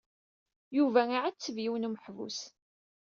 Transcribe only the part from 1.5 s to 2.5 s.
yiwen n umeḥbus.